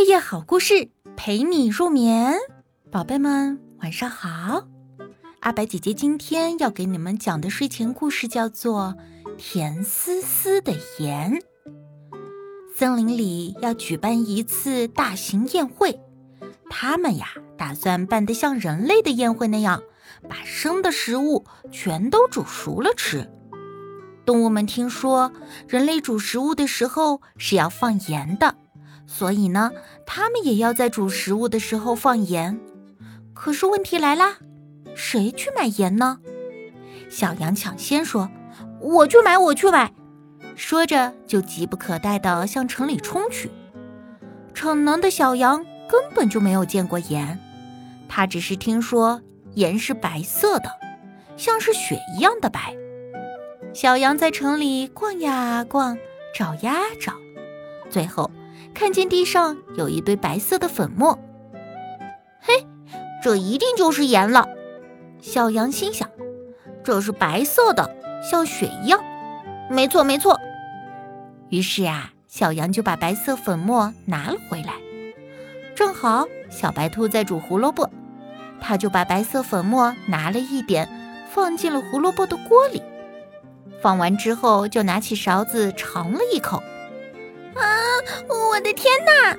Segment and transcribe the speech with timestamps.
[0.00, 2.32] 夜夜好故事陪你入眠，
[2.90, 4.66] 宝贝们晚上好。
[5.40, 8.94] 阿白姐姐今天要给你们讲的睡前故事叫做
[9.36, 11.32] 《甜丝丝的盐》。
[12.74, 16.00] 森林里要举办一次大型宴会，
[16.70, 19.82] 他们呀打算办得像人类的宴会那样，
[20.30, 23.30] 把生的食物全都煮熟了吃。
[24.24, 25.30] 动物们听说
[25.68, 28.56] 人类煮食物的时候是要放盐的。
[29.12, 29.72] 所以呢，
[30.06, 32.60] 他们也要在煮食物的时候放盐。
[33.34, 34.36] 可是问题来啦，
[34.94, 36.20] 谁去买盐呢？
[37.08, 38.30] 小羊抢先说
[38.80, 39.92] ：“我去买，我去买。”
[40.54, 43.50] 说着就急不可待地向城里冲去。
[44.54, 47.36] 逞能的小羊根本就没有见过盐，
[48.08, 49.20] 他只是听说
[49.54, 50.70] 盐是白色的，
[51.36, 52.76] 像是雪一样的白。
[53.74, 55.98] 小羊在城里逛呀逛，
[56.32, 57.14] 找呀找，
[57.90, 58.30] 最后。
[58.74, 61.18] 看见地上有一堆白色的粉末，
[62.40, 62.66] 嘿，
[63.22, 64.48] 这一定就是盐了。
[65.20, 66.08] 小羊心想
[66.82, 69.02] ：“这是白色的，像雪一样。”
[69.70, 70.38] 没错，没错。
[71.48, 74.74] 于是呀，小羊就把白色粉末拿了回来。
[75.74, 77.88] 正好小白兔在煮胡萝卜，
[78.60, 80.88] 他就把白色粉末拿了一点，
[81.30, 82.82] 放进了胡萝卜的锅里。
[83.80, 86.62] 放完之后，就拿起勺子尝了一口。
[88.28, 89.36] 我的天哪！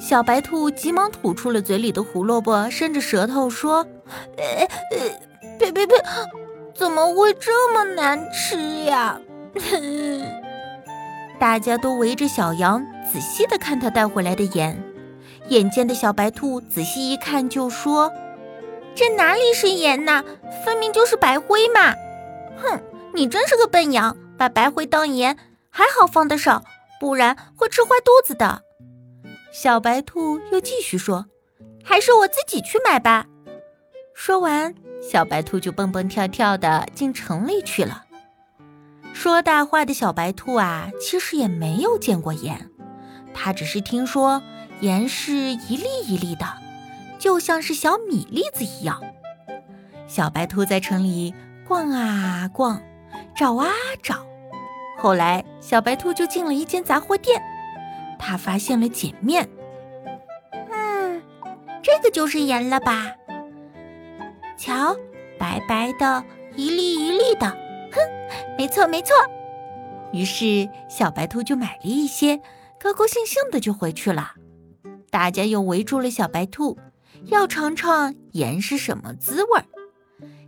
[0.00, 3.86] 小白兔急忙吐出了嘴里的胡萝卜，伸着舌头说
[4.36, 4.98] ：“呃呃，
[5.58, 5.94] 呸呸呸！
[6.74, 9.20] 怎么会这么难吃呀？”
[11.38, 14.82] 大家都围着小羊，仔细的看他带回来的盐。
[15.48, 18.12] 眼尖的小白兔仔细一看，就说
[18.94, 20.22] ：“这哪里是盐呐？
[20.64, 21.94] 分明就是白灰嘛！”
[22.62, 22.80] 哼，
[23.14, 25.36] 你真是个笨羊，把白灰当盐，
[25.70, 26.62] 还好放得少。
[27.04, 28.62] 不然会吃坏肚子的。
[29.52, 31.26] 小白兔又继续说
[31.84, 33.26] ：“还是我自己去买吧。”
[34.16, 38.04] 说完，小白兔就蹦蹦跳跳的进城里去了。
[39.12, 42.70] 说大话的小白兔啊，其实也没有见过盐，
[43.34, 44.42] 它只是听说
[44.80, 46.46] 盐是一粒一粒的，
[47.18, 48.98] 就像是小米粒子一样。
[50.06, 51.34] 小白兔在城里
[51.68, 52.80] 逛啊逛，
[53.36, 53.68] 找啊
[54.02, 54.23] 找。
[55.04, 57.38] 后来，小白兔就进了一间杂货店，
[58.18, 59.46] 他发现了碱面。
[60.72, 61.22] 嗯，
[61.82, 63.14] 这个就是盐了吧？
[64.56, 64.96] 瞧，
[65.38, 66.24] 白白的，
[66.56, 67.46] 一粒一粒的。
[67.92, 68.00] 哼，
[68.56, 69.14] 没错没错。
[70.14, 72.38] 于是，小白兔就买了一些，
[72.80, 74.32] 高高兴兴的就回去了。
[75.10, 76.78] 大家又围住了小白兔，
[77.26, 79.66] 要尝尝盐是什么滋味儿。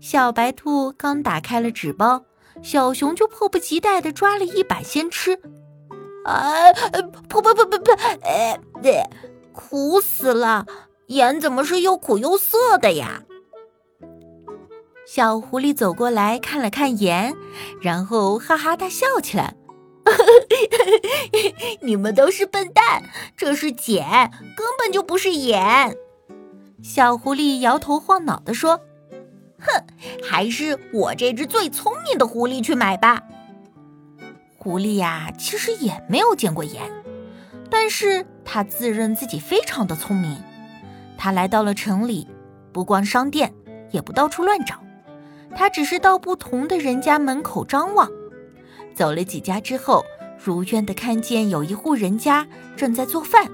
[0.00, 2.22] 小白兔刚打开了纸包。
[2.62, 5.38] 小熊就迫不及待地抓了一把先吃，
[6.24, 6.72] 哎，
[7.28, 8.58] 噗噗噗噗噗，哎，
[9.52, 10.66] 苦死了！
[11.08, 13.22] 盐怎么是又苦又涩的呀？
[15.06, 17.34] 小狐狸走过来看了看盐，
[17.82, 19.54] 然后哈哈大笑起来。
[21.82, 23.02] 你们都是笨蛋，
[23.36, 25.94] 这是碱，根本就不是盐。
[26.82, 28.80] 小狐狸摇头晃脑地说。
[29.64, 29.84] 哼，
[30.22, 33.22] 还是我这只最聪明的狐狸去买吧。
[34.56, 36.82] 狐狸呀，其实也没有见过盐，
[37.68, 40.36] 但是他自认自己非常的聪明。
[41.18, 42.26] 他来到了城里，
[42.72, 43.52] 不逛商店，
[43.90, 44.82] 也不到处乱找，
[45.54, 48.08] 他只是到不同的人家门口张望。
[48.94, 50.04] 走了几家之后，
[50.42, 52.46] 如愿的看见有一户人家
[52.76, 53.46] 正在做饭，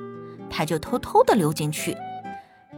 [0.49, 1.97] 他就偷偷的溜进去。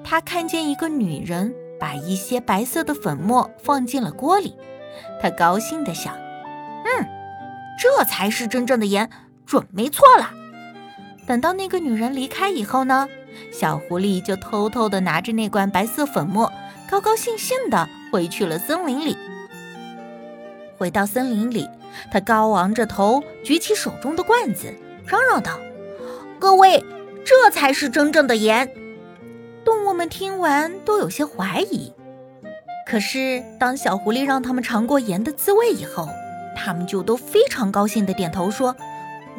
[0.03, 1.54] 他看见一个女人。
[1.82, 4.54] 把一些白色的粉末放进了锅里，
[5.20, 6.15] 他高兴地想
[6.87, 7.09] ：“嗯，
[7.76, 9.10] 这才是真正的盐，
[9.44, 10.31] 准没错了。”
[11.26, 13.09] 等到那个女人离开以后呢，
[13.50, 16.53] 小狐狸就偷偷地拿着那罐白色粉末，
[16.88, 19.16] 高高兴兴地回去了森林里。
[20.78, 21.69] 回到森林里，
[22.12, 24.72] 他高昂着头，举起手中的罐子，
[25.04, 25.59] 嚷嚷道
[26.38, 26.85] ：“各位，
[27.25, 28.73] 这才是真正的盐。”
[29.64, 31.93] 动物们听完都有些怀疑，
[32.87, 36.09] 可是当小狐狸让他们尝过盐的滋味以后，
[36.56, 38.75] 他们就都非常高兴地点头说：“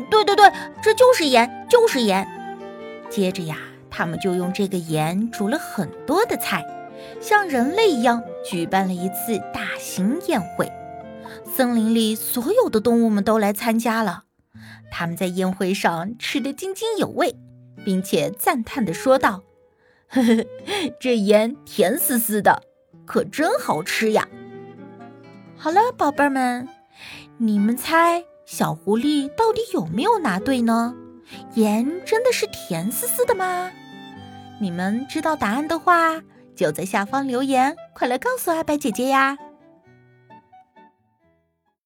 [0.10, 2.28] 对对对，这就是盐，就是盐。”
[3.10, 3.58] 接着呀，
[3.90, 6.66] 他们就用这个盐煮了很多的菜，
[7.20, 10.72] 像人类一样举办了一次大型宴会。
[11.46, 14.24] 森林里所有的动物们都来参加了，
[14.90, 17.36] 他们在宴会上吃得津津有味，
[17.84, 19.44] 并且赞叹地说道。
[20.14, 20.46] 呵呵，
[21.00, 22.62] 这盐甜丝丝的，
[23.04, 24.28] 可真好吃呀！
[25.58, 26.68] 好了，宝贝儿们，
[27.40, 30.94] 你们猜小狐狸到底有没有拿对呢？
[31.56, 33.72] 盐真的是甜丝丝的吗？
[34.62, 36.22] 你们知道答案的话，
[36.56, 39.36] 就在下方留言，快来告诉阿白姐姐呀！